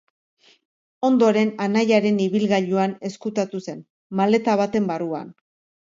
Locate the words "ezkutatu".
3.13-3.65